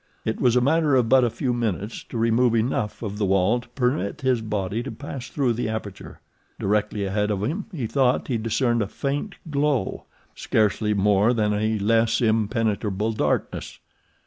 [0.25, 3.59] It was a matter of but a few minutes to remove enough of the wall
[3.59, 6.19] to permit his body to pass through the aperture.
[6.59, 12.19] Directly ahead of him he thought he discerned a faint glow—scarcely more than a less
[12.19, 13.77] impenetrable darkness.